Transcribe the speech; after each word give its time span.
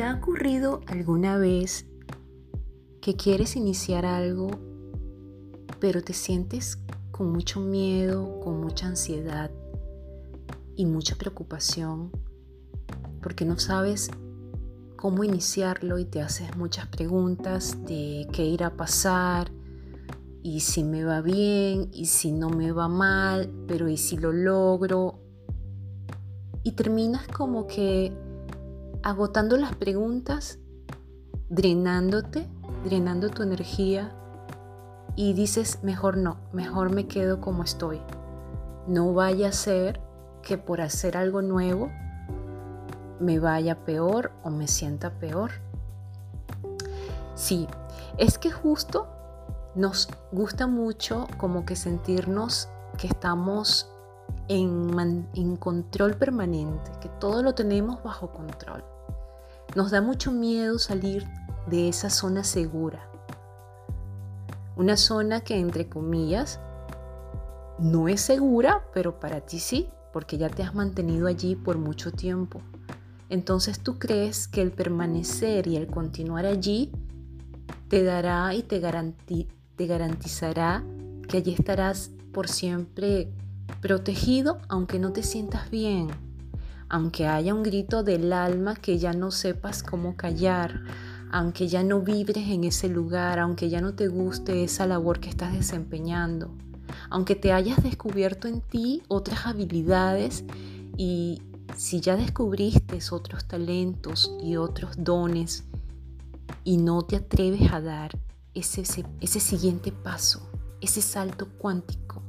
¿Te 0.00 0.06
ha 0.06 0.14
ocurrido 0.14 0.80
alguna 0.86 1.36
vez 1.36 1.84
que 3.02 3.16
quieres 3.16 3.54
iniciar 3.54 4.06
algo, 4.06 4.48
pero 5.78 6.00
te 6.02 6.14
sientes 6.14 6.78
con 7.10 7.30
mucho 7.30 7.60
miedo, 7.60 8.40
con 8.40 8.62
mucha 8.62 8.86
ansiedad 8.86 9.50
y 10.74 10.86
mucha 10.86 11.16
preocupación 11.16 12.10
porque 13.20 13.44
no 13.44 13.58
sabes 13.58 14.08
cómo 14.96 15.22
iniciarlo 15.22 15.98
y 15.98 16.06
te 16.06 16.22
haces 16.22 16.56
muchas 16.56 16.86
preguntas 16.86 17.76
de 17.84 18.26
qué 18.32 18.46
irá 18.46 18.68
a 18.68 18.76
pasar 18.78 19.52
y 20.42 20.60
si 20.60 20.82
me 20.82 21.04
va 21.04 21.20
bien 21.20 21.90
y 21.92 22.06
si 22.06 22.32
no 22.32 22.48
me 22.48 22.72
va 22.72 22.88
mal, 22.88 23.52
pero 23.68 23.86
y 23.86 23.98
si 23.98 24.16
lo 24.16 24.32
logro. 24.32 25.20
Y 26.62 26.72
terminas 26.72 27.28
como 27.28 27.66
que 27.66 28.29
agotando 29.02 29.56
las 29.56 29.74
preguntas, 29.74 30.58
drenándote, 31.48 32.48
drenando 32.84 33.30
tu 33.30 33.42
energía 33.42 34.12
y 35.16 35.32
dices, 35.32 35.80
mejor 35.82 36.16
no, 36.16 36.38
mejor 36.52 36.90
me 36.90 37.06
quedo 37.06 37.40
como 37.40 37.62
estoy. 37.62 38.00
No 38.86 39.12
vaya 39.12 39.48
a 39.48 39.52
ser 39.52 40.00
que 40.42 40.58
por 40.58 40.80
hacer 40.80 41.16
algo 41.16 41.42
nuevo 41.42 41.90
me 43.18 43.38
vaya 43.38 43.84
peor 43.84 44.32
o 44.42 44.50
me 44.50 44.66
sienta 44.66 45.10
peor. 45.18 45.50
Sí, 47.34 47.66
es 48.18 48.38
que 48.38 48.50
justo 48.50 49.08
nos 49.74 50.08
gusta 50.32 50.66
mucho 50.66 51.26
como 51.36 51.64
que 51.64 51.76
sentirnos 51.76 52.68
que 52.98 53.06
estamos 53.06 53.89
en, 54.48 55.56
control 55.56 56.14
permanente, 56.16 56.90
que 57.00 57.08
todo 57.08 57.42
lo 57.42 57.54
tenemos 57.54 58.02
bajo 58.02 58.32
control. 58.32 58.84
Nos 59.76 59.90
da 59.90 60.00
mucho 60.00 60.32
miedo 60.32 60.78
salir 60.78 61.26
de 61.68 61.88
esa 61.88 62.10
zona 62.10 62.42
segura. 62.42 63.08
Una 64.76 64.96
zona 64.96 65.40
que 65.42 65.58
entre 65.58 65.88
comillas 65.88 66.58
no 67.78 68.08
es 68.08 68.20
segura, 68.20 68.84
pero 68.92 69.20
para 69.20 69.40
ti 69.42 69.58
sí, 69.58 69.88
porque 70.12 70.38
ya 70.38 70.48
te 70.48 70.62
has 70.62 70.74
mantenido 70.74 71.28
allí 71.28 71.54
por 71.54 71.78
mucho 71.78 72.10
tiempo. 72.10 72.60
Entonces 73.28 73.78
tú 73.78 73.98
crees 73.98 74.48
que 74.48 74.60
el 74.60 74.72
permanecer 74.72 75.68
y 75.68 75.76
el 75.76 75.86
continuar 75.86 76.46
allí 76.46 76.90
te 77.88 78.02
dará 78.02 78.52
y 78.54 78.62
te, 78.62 78.80
te 79.76 79.86
garantizará 79.86 80.82
que 81.28 81.36
allí 81.36 81.54
estarás 81.54 82.10
por 82.32 82.48
siempre 82.48 83.32
protegido 83.80 84.58
aunque 84.68 84.98
no 84.98 85.12
te 85.12 85.22
sientas 85.22 85.70
bien, 85.70 86.08
aunque 86.88 87.26
haya 87.26 87.54
un 87.54 87.62
grito 87.62 88.02
del 88.02 88.32
alma 88.32 88.74
que 88.74 88.98
ya 88.98 89.12
no 89.12 89.30
sepas 89.30 89.82
cómo 89.82 90.16
callar, 90.16 90.82
aunque 91.30 91.68
ya 91.68 91.82
no 91.82 92.00
vibres 92.00 92.48
en 92.48 92.64
ese 92.64 92.88
lugar, 92.88 93.38
aunque 93.38 93.68
ya 93.68 93.80
no 93.80 93.94
te 93.94 94.08
guste 94.08 94.64
esa 94.64 94.86
labor 94.86 95.20
que 95.20 95.28
estás 95.28 95.52
desempeñando, 95.52 96.50
aunque 97.08 97.36
te 97.36 97.52
hayas 97.52 97.82
descubierto 97.82 98.48
en 98.48 98.60
ti 98.60 99.02
otras 99.08 99.46
habilidades 99.46 100.44
y 100.96 101.42
si 101.76 102.00
ya 102.00 102.16
descubriste 102.16 102.98
otros 103.12 103.46
talentos 103.46 104.32
y 104.42 104.56
otros 104.56 104.96
dones 104.98 105.64
y 106.64 106.76
no 106.76 107.02
te 107.02 107.16
atreves 107.16 107.72
a 107.72 107.80
dar 107.80 108.18
ese, 108.54 108.82
ese, 108.82 109.06
ese 109.20 109.40
siguiente 109.40 109.92
paso, 109.92 110.50
ese 110.80 111.00
salto 111.00 111.48
cuántico, 111.58 112.22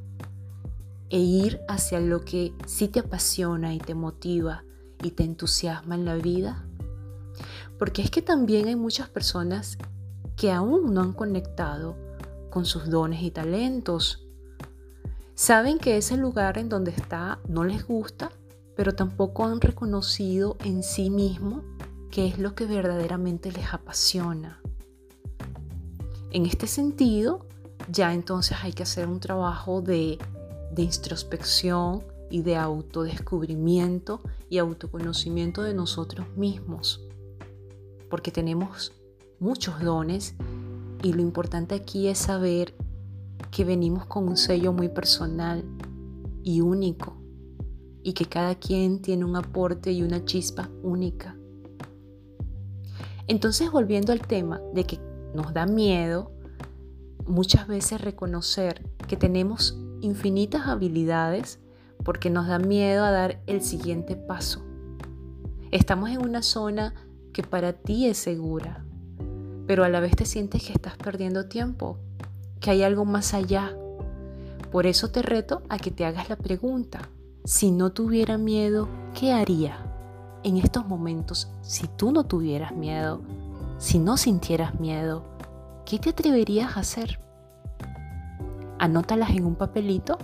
e 1.11 1.19
ir 1.19 1.59
hacia 1.67 1.99
lo 1.99 2.21
que 2.21 2.53
sí 2.65 2.87
te 2.87 3.01
apasiona 3.01 3.75
y 3.75 3.79
te 3.79 3.93
motiva 3.93 4.63
y 5.03 5.11
te 5.11 5.23
entusiasma 5.23 5.95
en 5.95 6.05
la 6.05 6.15
vida? 6.15 6.65
Porque 7.77 8.01
es 8.01 8.09
que 8.09 8.21
también 8.21 8.67
hay 8.67 8.75
muchas 8.75 9.09
personas 9.09 9.77
que 10.38 10.51
aún 10.51 10.94
no 10.94 11.01
han 11.01 11.13
conectado 11.13 11.97
con 12.50 12.66
sus 12.66 12.89
dones 12.89 13.21
y 13.21 13.31
talentos. 13.31 14.25
Saben 15.35 15.79
que 15.79 15.97
ese 15.97 16.17
lugar 16.17 16.57
en 16.57 16.69
donde 16.69 16.91
está 16.91 17.39
no 17.47 17.63
les 17.63 17.85
gusta, 17.85 18.31
pero 18.75 18.95
tampoco 18.95 19.45
han 19.45 19.59
reconocido 19.59 20.57
en 20.63 20.81
sí 20.81 21.09
mismo 21.09 21.63
qué 22.09 22.27
es 22.27 22.39
lo 22.39 22.55
que 22.55 22.66
verdaderamente 22.66 23.51
les 23.51 23.73
apasiona. 23.73 24.61
En 26.31 26.45
este 26.45 26.67
sentido, 26.67 27.45
ya 27.91 28.13
entonces 28.13 28.57
hay 28.61 28.73
que 28.73 28.83
hacer 28.83 29.07
un 29.07 29.19
trabajo 29.19 29.81
de 29.81 30.17
de 30.73 30.83
introspección 30.83 32.03
y 32.29 32.41
de 32.43 32.55
autodescubrimiento 32.55 34.21
y 34.49 34.57
autoconocimiento 34.57 35.63
de 35.63 35.73
nosotros 35.73 36.27
mismos, 36.35 37.01
porque 38.09 38.31
tenemos 38.31 38.93
muchos 39.39 39.81
dones 39.81 40.35
y 41.03 41.13
lo 41.13 41.21
importante 41.21 41.75
aquí 41.75 42.07
es 42.07 42.19
saber 42.19 42.73
que 43.49 43.65
venimos 43.65 44.05
con 44.05 44.27
un 44.27 44.37
sello 44.37 44.71
muy 44.71 44.87
personal 44.87 45.63
y 46.43 46.61
único 46.61 47.17
y 48.03 48.13
que 48.13 48.25
cada 48.25 48.55
quien 48.55 49.01
tiene 49.01 49.25
un 49.25 49.35
aporte 49.35 49.91
y 49.91 50.03
una 50.03 50.23
chispa 50.25 50.69
única. 50.83 51.35
Entonces 53.27 53.71
volviendo 53.71 54.11
al 54.11 54.21
tema 54.21 54.61
de 54.73 54.85
que 54.85 54.99
nos 55.33 55.53
da 55.53 55.65
miedo 55.65 56.31
muchas 57.25 57.67
veces 57.67 58.01
reconocer 58.01 58.89
que 59.07 59.17
tenemos 59.17 59.77
infinitas 60.01 60.67
habilidades 60.67 61.59
porque 62.03 62.29
nos 62.29 62.47
da 62.47 62.59
miedo 62.59 63.03
a 63.03 63.12
dar 63.12 63.41
el 63.47 63.62
siguiente 63.62 64.16
paso. 64.16 64.63
Estamos 65.72 66.09
en 66.09 66.22
una 66.22 66.41
zona 66.41 66.94
que 67.34 67.44
para 67.44 67.73
ti 67.73 68.07
es 68.07 68.17
segura, 68.17 68.84
pero 69.67 69.84
a 69.84 69.89
la 69.89 70.00
vez 70.00 70.16
te 70.16 70.25
sientes 70.25 70.63
que 70.63 70.73
estás 70.73 70.97
perdiendo 70.97 71.47
tiempo, 71.47 71.97
que 72.59 72.72
hay 72.72 72.84
algo 72.84 73.06
más 73.06 73.34
allá. 73.34 73.75
Por 74.72 74.85
eso 74.85 75.12
te 75.12 75.22
reto 75.22 75.62
a 75.69 75.78
que 75.78 75.91
te 75.91 76.06
hagas 76.06 76.29
la 76.29 76.35
pregunta, 76.35 77.09
si 77.44 77.72
no 77.72 77.91
tuviera 77.91 78.38
miedo, 78.38 78.88
¿qué 79.19 79.33
haría 79.33 79.78
en 80.44 80.57
estos 80.57 80.88
momentos 80.88 81.50
si 81.62 81.88
tú 81.88 82.12
no 82.12 82.25
tuvieras 82.25 82.75
miedo? 82.75 83.22
Si 83.79 83.97
no 83.97 84.16
sintieras 84.18 84.79
miedo, 84.79 85.23
¿qué 85.85 85.97
te 85.97 86.12
atreverías 86.12 86.78
a 86.78 86.81
hacer? 86.81 87.19
Anótalas 88.81 89.30
en 89.30 89.46
un 89.46 89.56
papelito 89.56 90.18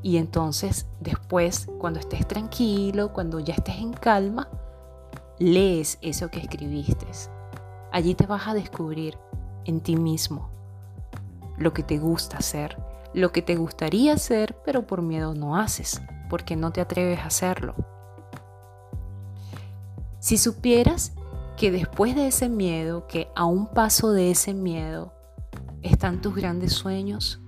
y 0.00 0.18
entonces 0.18 0.86
después, 1.00 1.66
cuando 1.80 1.98
estés 1.98 2.26
tranquilo, 2.26 3.12
cuando 3.12 3.40
ya 3.40 3.54
estés 3.54 3.78
en 3.78 3.92
calma, 3.92 4.48
lees 5.40 5.98
eso 6.00 6.30
que 6.30 6.38
escribiste. 6.38 7.06
Allí 7.90 8.14
te 8.14 8.26
vas 8.26 8.46
a 8.46 8.54
descubrir 8.54 9.18
en 9.64 9.80
ti 9.80 9.96
mismo 9.96 10.50
lo 11.58 11.72
que 11.72 11.82
te 11.82 11.98
gusta 11.98 12.38
hacer, 12.38 12.80
lo 13.12 13.32
que 13.32 13.42
te 13.42 13.56
gustaría 13.56 14.12
hacer, 14.12 14.56
pero 14.64 14.86
por 14.86 15.02
miedo 15.02 15.34
no 15.34 15.56
haces, 15.56 16.00
porque 16.30 16.54
no 16.54 16.70
te 16.70 16.80
atreves 16.80 17.18
a 17.20 17.26
hacerlo. 17.26 17.74
Si 20.20 20.38
supieras 20.38 21.12
que 21.56 21.72
después 21.72 22.14
de 22.14 22.28
ese 22.28 22.48
miedo, 22.48 23.08
que 23.08 23.30
a 23.34 23.46
un 23.46 23.66
paso 23.66 24.12
de 24.12 24.30
ese 24.30 24.54
miedo, 24.54 25.12
están 25.82 26.20
tus 26.20 26.36
grandes 26.36 26.72
sueños, 26.72 27.40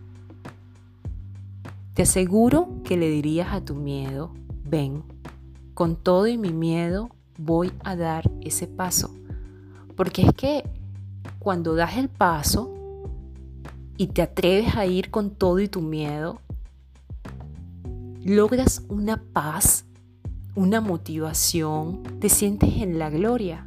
te 1.97 2.03
aseguro 2.03 2.69
que 2.85 2.99
le 2.99 3.09
dirías 3.09 3.55
a 3.55 3.65
tu 3.65 3.75
miedo, 3.75 4.31
ven, 4.69 5.03
con 5.73 5.97
todo 5.97 6.27
y 6.27 6.37
mi 6.37 6.53
miedo 6.53 7.09
voy 7.39 7.73
a 7.85 7.97
dar 7.97 8.31
ese 8.43 8.67
paso. 8.67 9.15
Porque 9.97 10.21
es 10.21 10.35
que 10.35 10.69
cuando 11.39 11.75
das 11.75 11.97
el 11.97 12.11
paso 12.11 12.71
y 13.97 14.09
te 14.09 14.21
atreves 14.21 14.77
a 14.77 14.85
ir 14.85 15.11
con 15.11 15.31
todo 15.31 15.59
y 15.59 15.69
tu 15.69 15.81
miedo, 15.81 16.39
logras 18.23 18.83
una 18.91 19.17
paz, 19.33 19.87
una 20.55 20.83
motivación, 20.83 22.03
te 22.21 22.29
sientes 22.29 22.77
en 22.77 22.99
la 22.99 23.09
gloria. 23.09 23.67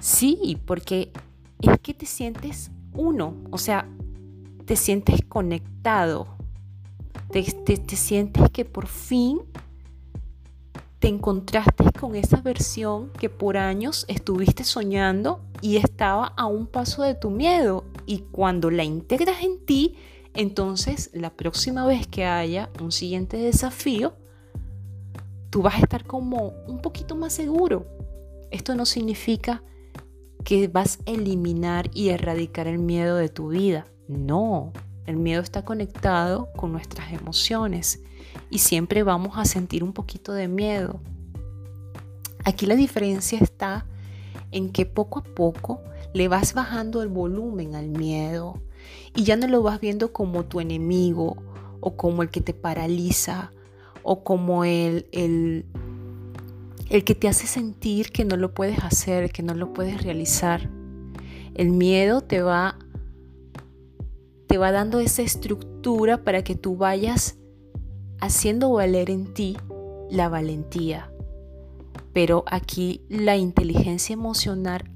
Sí, 0.00 0.58
porque 0.66 1.12
es 1.62 1.78
que 1.78 1.94
te 1.94 2.06
sientes 2.06 2.72
uno, 2.92 3.34
o 3.52 3.58
sea, 3.58 3.88
te 4.64 4.74
sientes 4.74 5.20
conectado 5.28 6.35
te, 7.30 7.96
sientes 7.96 8.50
que 8.50 8.64
por 8.64 8.86
fin 8.86 9.40
te 10.98 11.08
encontraste 11.08 11.84
con 11.98 12.16
esa 12.16 12.40
versión 12.40 13.10
que 13.12 13.28
por 13.28 13.56
años 13.56 14.04
estuviste 14.08 14.64
soñando 14.64 15.40
y 15.60 15.76
estaba 15.76 16.26
a 16.36 16.46
un 16.46 16.66
paso 16.66 17.02
de 17.02 17.14
tu 17.14 17.30
miedo. 17.30 17.84
Y 18.06 18.20
cuando 18.30 18.70
la 18.70 18.84
integras 18.84 19.42
en 19.42 19.64
ti, 19.64 19.96
entonces 20.34 21.10
la 21.12 21.30
próxima 21.30 21.86
vez 21.86 22.06
que 22.06 22.24
haya 22.24 22.70
un 22.80 22.92
siguiente 22.92 23.36
desafío, 23.36 24.14
tú 25.50 25.62
vas 25.62 25.74
a 25.74 25.80
estar 25.80 26.04
como 26.04 26.54
un 26.66 26.80
poquito 26.80 27.16
más 27.16 27.32
seguro. 27.32 27.86
Esto 28.50 28.74
no 28.74 28.86
significa 28.86 29.62
que 30.44 30.68
vas 30.68 31.00
a 31.06 31.10
eliminar 31.10 31.90
y 31.92 32.10
erradicar 32.10 32.68
el 32.68 32.78
miedo 32.78 33.16
de 33.16 33.28
tu 33.28 33.48
vida. 33.48 33.86
No, 34.08 34.72
el 35.06 35.16
miedo 35.16 35.42
está 35.42 35.64
conectado 35.64 36.48
con 36.56 36.72
nuestras 36.72 37.12
emociones 37.12 38.00
y 38.50 38.58
siempre 38.58 39.02
vamos 39.02 39.38
a 39.38 39.44
sentir 39.44 39.84
un 39.84 39.92
poquito 39.92 40.32
de 40.32 40.48
miedo. 40.48 41.00
Aquí 42.44 42.66
la 42.66 42.76
diferencia 42.76 43.38
está 43.38 43.86
en 44.52 44.70
que 44.70 44.86
poco 44.86 45.20
a 45.20 45.24
poco 45.24 45.80
le 46.12 46.28
vas 46.28 46.54
bajando 46.54 47.02
el 47.02 47.08
volumen 47.08 47.74
al 47.74 47.88
miedo 47.88 48.60
y 49.14 49.24
ya 49.24 49.36
no 49.36 49.48
lo 49.48 49.62
vas 49.62 49.80
viendo 49.80 50.12
como 50.12 50.44
tu 50.44 50.60
enemigo 50.60 51.36
o 51.80 51.96
como 51.96 52.22
el 52.22 52.30
que 52.30 52.40
te 52.40 52.54
paraliza 52.54 53.52
o 54.02 54.22
como 54.22 54.64
el, 54.64 55.06
el, 55.12 55.66
el 56.88 57.04
que 57.04 57.14
te 57.14 57.28
hace 57.28 57.46
sentir 57.46 58.12
que 58.12 58.24
no 58.24 58.36
lo 58.36 58.54
puedes 58.54 58.78
hacer, 58.84 59.32
que 59.32 59.42
no 59.42 59.54
lo 59.54 59.72
puedes 59.72 60.02
realizar. 60.02 60.70
El 61.54 61.70
miedo 61.70 62.20
te 62.20 62.42
va, 62.42 62.78
te 64.56 64.60
va 64.60 64.72
dando 64.72 65.00
esa 65.00 65.20
estructura 65.20 66.24
para 66.24 66.42
que 66.42 66.54
tú 66.54 66.78
vayas 66.78 67.36
haciendo 68.22 68.72
valer 68.72 69.10
en 69.10 69.34
ti 69.34 69.58
la 70.08 70.30
valentía. 70.30 71.12
Pero 72.14 72.42
aquí 72.46 73.04
la 73.10 73.36
inteligencia 73.36 74.14
emocional 74.14 74.90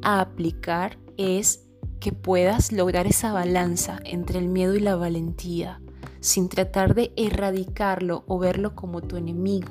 a 0.00 0.22
aplicar 0.22 0.98
es 1.18 1.66
que 2.00 2.12
puedas 2.12 2.72
lograr 2.72 3.06
esa 3.06 3.34
balanza 3.34 4.00
entre 4.06 4.38
el 4.38 4.48
miedo 4.48 4.74
y 4.74 4.80
la 4.80 4.96
valentía, 4.96 5.82
sin 6.20 6.48
tratar 6.48 6.94
de 6.94 7.12
erradicarlo 7.14 8.24
o 8.26 8.38
verlo 8.38 8.74
como 8.74 9.02
tu 9.02 9.18
enemigo. 9.18 9.68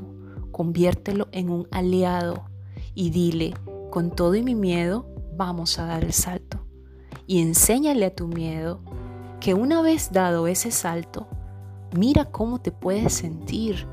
Conviértelo 0.51 1.27
en 1.31 1.49
un 1.49 1.67
aliado 1.71 2.51
y 2.93 3.09
dile, 3.09 3.55
con 3.89 4.11
todo 4.11 4.35
y 4.35 4.43
mi 4.43 4.53
miedo, 4.53 5.07
vamos 5.35 5.79
a 5.79 5.87
dar 5.87 6.03
el 6.03 6.13
salto. 6.13 6.59
Y 7.25 7.41
enséñale 7.41 8.05
a 8.05 8.13
tu 8.13 8.27
miedo 8.27 8.83
que 9.43 9.53
una 9.53 9.81
vez 9.81 10.13
dado 10.13 10.47
ese 10.47 10.71
salto, 10.71 11.27
mira 11.97 12.23
cómo 12.23 12.61
te 12.61 12.71
puedes 12.71 13.11
sentir. 13.11 13.85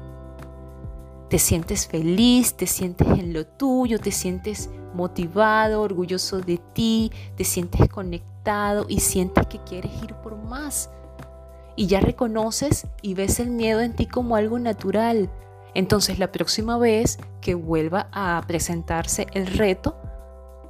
Te 1.28 1.40
sientes 1.40 1.88
feliz, 1.88 2.54
te 2.54 2.68
sientes 2.68 3.08
en 3.08 3.32
lo 3.32 3.44
tuyo, 3.44 3.98
te 3.98 4.12
sientes 4.12 4.70
motivado, 4.94 5.82
orgulloso 5.82 6.38
de 6.38 6.58
ti, 6.72 7.10
te 7.36 7.42
sientes 7.42 7.88
conectado 7.88 8.86
y 8.88 9.00
sientes 9.00 9.48
que 9.48 9.58
quieres 9.64 9.90
ir 10.04 10.14
por 10.22 10.36
más. 10.36 10.88
Y 11.74 11.88
ya 11.88 11.98
reconoces 11.98 12.86
y 13.02 13.14
ves 13.14 13.40
el 13.40 13.50
miedo 13.50 13.80
en 13.80 13.96
ti 13.96 14.06
como 14.06 14.36
algo 14.36 14.60
natural. 14.60 15.28
Entonces 15.74 16.20
la 16.20 16.30
próxima 16.30 16.78
vez 16.78 17.18
que 17.40 17.56
vuelva 17.56 18.06
a 18.12 18.40
presentarse 18.46 19.26
el 19.32 19.48
reto, 19.48 19.96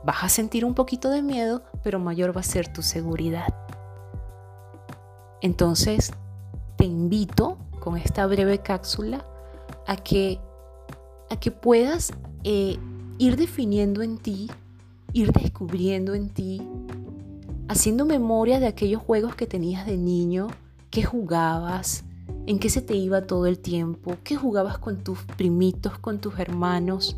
vas 0.06 0.24
a 0.24 0.30
sentir 0.30 0.64
un 0.64 0.72
poquito 0.72 1.10
de 1.10 1.20
miedo, 1.20 1.64
pero 1.82 1.98
mayor 1.98 2.34
va 2.34 2.40
a 2.40 2.44
ser 2.44 2.72
tu 2.72 2.80
seguridad. 2.80 3.52
Entonces, 5.42 6.12
te 6.76 6.84
invito 6.84 7.58
con 7.80 7.96
esta 7.96 8.26
breve 8.26 8.58
cápsula 8.58 9.24
a 9.86 9.96
que, 9.96 10.38
a 11.30 11.40
que 11.40 11.50
puedas 11.50 12.12
eh, 12.44 12.78
ir 13.18 13.36
definiendo 13.36 14.02
en 14.02 14.18
ti, 14.18 14.50
ir 15.12 15.32
descubriendo 15.32 16.14
en 16.14 16.30
ti, 16.30 16.62
haciendo 17.68 18.04
memoria 18.04 18.60
de 18.60 18.66
aquellos 18.66 19.02
juegos 19.02 19.34
que 19.34 19.46
tenías 19.46 19.86
de 19.86 19.96
niño, 19.96 20.48
que 20.90 21.04
jugabas, 21.04 22.04
en 22.46 22.58
qué 22.58 22.68
se 22.68 22.82
te 22.82 22.94
iba 22.94 23.26
todo 23.26 23.46
el 23.46 23.58
tiempo, 23.58 24.16
qué 24.24 24.36
jugabas 24.36 24.78
con 24.78 25.02
tus 25.02 25.20
primitos, 25.36 25.98
con 25.98 26.20
tus 26.20 26.38
hermanos, 26.38 27.16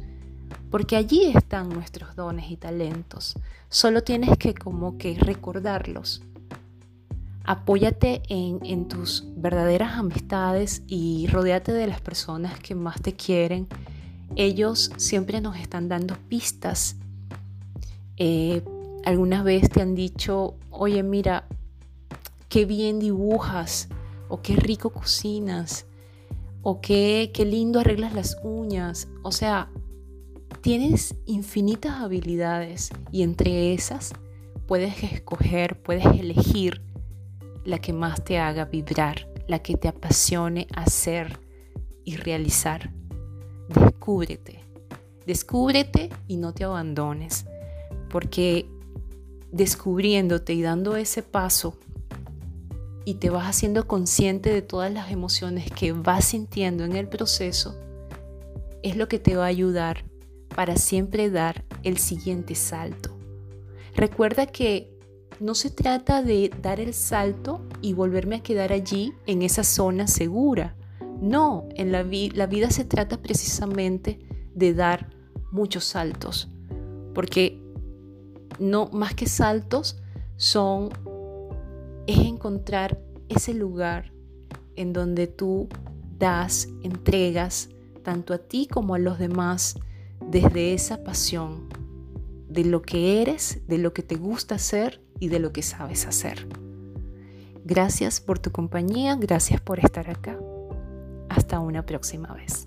porque 0.70 0.96
allí 0.96 1.24
están 1.34 1.68
nuestros 1.68 2.14
dones 2.16 2.50
y 2.50 2.56
talentos. 2.56 3.34
Solo 3.68 4.02
tienes 4.02 4.36
que 4.38 4.54
como 4.54 4.98
que 4.98 5.18
recordarlos 5.18 6.22
Apóyate 7.44 8.22
en, 8.28 8.86
tus 8.86 9.24
verdaderas 9.36 9.98
amistades 9.98 10.82
y 10.86 11.26
rodéate 11.26 11.72
de 11.72 11.88
las 11.88 12.00
personas 12.00 12.58
que 12.60 12.74
más 12.74 13.02
te 13.02 13.14
quieren. 13.14 13.66
Ellos 14.36 14.92
siempre 14.96 15.40
nos 15.40 15.56
están 15.56 15.88
dando 15.88 16.16
pistas. 16.28 16.96
Eh, 18.16 18.62
algunas 19.04 19.42
veces 19.42 19.70
te 19.70 19.82
han 19.82 19.96
dicho, 19.96 20.54
oye, 20.70 21.02
mira, 21.02 21.48
qué 22.48 22.64
bien 22.64 23.00
dibujas, 23.00 23.88
o 24.28 24.40
qué 24.40 24.54
rico 24.54 24.90
cocinas, 24.90 25.86
o 26.62 26.80
qué, 26.80 27.32
qué 27.34 27.44
lindo 27.44 27.80
arreglas 27.80 28.14
las 28.14 28.38
uñas. 28.44 29.08
O 29.22 29.32
sea, 29.32 29.68
tienes 30.60 31.16
infinitas 31.26 32.00
habilidades 32.00 32.90
y 33.10 33.22
entre 33.22 33.74
esas 33.74 34.12
puedes 34.68 35.02
escoger, 35.02 35.82
puedes 35.82 36.06
elegir 36.06 36.80
la 37.64 37.78
que 37.78 37.92
más 37.92 38.24
te 38.24 38.38
haga 38.38 38.64
vibrar, 38.64 39.28
la 39.46 39.60
que 39.60 39.76
te 39.76 39.88
apasione 39.88 40.66
hacer 40.74 41.38
y 42.04 42.16
realizar. 42.16 42.92
Descúbrete, 43.68 44.60
descúbrete 45.26 46.10
y 46.26 46.36
no 46.36 46.52
te 46.52 46.64
abandones, 46.64 47.46
porque 48.10 48.66
descubriéndote 49.50 50.54
y 50.54 50.62
dando 50.62 50.96
ese 50.96 51.22
paso 51.22 51.76
y 53.04 53.14
te 53.14 53.30
vas 53.30 53.46
haciendo 53.46 53.86
consciente 53.86 54.50
de 54.50 54.62
todas 54.62 54.92
las 54.92 55.10
emociones 55.10 55.70
que 55.70 55.92
vas 55.92 56.26
sintiendo 56.26 56.84
en 56.84 56.96
el 56.96 57.08
proceso, 57.08 57.76
es 58.82 58.96
lo 58.96 59.08
que 59.08 59.18
te 59.18 59.36
va 59.36 59.44
a 59.44 59.48
ayudar 59.48 60.04
para 60.54 60.76
siempre 60.76 61.30
dar 61.30 61.64
el 61.82 61.98
siguiente 61.98 62.54
salto. 62.54 63.10
Recuerda 63.94 64.46
que 64.46 64.92
no 65.40 65.54
se 65.54 65.70
trata 65.70 66.22
de 66.22 66.50
dar 66.62 66.80
el 66.80 66.94
salto 66.94 67.60
y 67.80 67.94
volverme 67.94 68.36
a 68.36 68.42
quedar 68.42 68.72
allí 68.72 69.12
en 69.26 69.42
esa 69.42 69.64
zona 69.64 70.06
segura. 70.06 70.76
No, 71.20 71.68
en 71.76 71.92
la, 71.92 72.02
vida 72.02 72.70
se 72.70 72.84
trata 72.84 73.22
precisamente 73.22 74.18
de 74.54 74.74
dar 74.74 75.10
muchos 75.50 75.84
saltos, 75.84 76.48
porque 77.14 77.62
no 78.58 78.88
más 78.92 79.14
que 79.14 79.26
saltos 79.26 80.02
son 80.36 80.90
es 82.06 82.18
encontrar 82.18 83.00
ese 83.28 83.54
lugar 83.54 84.12
en 84.74 84.92
donde 84.92 85.26
tú 85.26 85.68
das, 86.18 86.68
entregas 86.82 87.68
tanto 88.02 88.34
a 88.34 88.38
ti 88.38 88.66
como 88.66 88.94
a 88.94 88.98
los 88.98 89.18
demás 89.18 89.76
desde 90.28 90.74
esa 90.74 91.04
pasión 91.04 91.68
de 92.48 92.64
lo 92.64 92.82
que 92.82 93.22
eres, 93.22 93.60
de 93.68 93.78
lo 93.78 93.92
que 93.92 94.02
te 94.02 94.16
gusta 94.16 94.56
hacer 94.56 95.00
y 95.22 95.28
de 95.28 95.38
lo 95.38 95.52
que 95.52 95.62
sabes 95.62 96.04
hacer. 96.04 96.48
Gracias 97.64 98.20
por 98.20 98.40
tu 98.40 98.50
compañía, 98.50 99.14
gracias 99.14 99.60
por 99.60 99.78
estar 99.78 100.10
acá. 100.10 100.36
Hasta 101.28 101.60
una 101.60 101.86
próxima 101.86 102.34
vez. 102.34 102.66